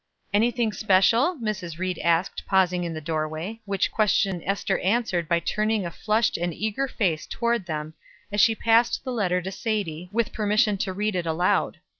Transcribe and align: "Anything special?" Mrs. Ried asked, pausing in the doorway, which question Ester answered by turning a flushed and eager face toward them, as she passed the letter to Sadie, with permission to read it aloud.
"Anything 0.33 0.71
special?" 0.73 1.37
Mrs. 1.37 1.77
Ried 1.77 1.99
asked, 1.99 2.41
pausing 2.47 2.83
in 2.83 2.95
the 2.95 2.99
doorway, 3.01 3.61
which 3.65 3.91
question 3.91 4.41
Ester 4.47 4.79
answered 4.79 5.29
by 5.29 5.39
turning 5.39 5.85
a 5.85 5.91
flushed 5.91 6.37
and 6.37 6.55
eager 6.55 6.87
face 6.87 7.27
toward 7.27 7.67
them, 7.67 7.93
as 8.31 8.41
she 8.41 8.55
passed 8.55 9.03
the 9.03 9.11
letter 9.11 9.43
to 9.43 9.51
Sadie, 9.51 10.09
with 10.11 10.33
permission 10.33 10.75
to 10.77 10.91
read 10.93 11.15
it 11.15 11.27
aloud. 11.27 11.77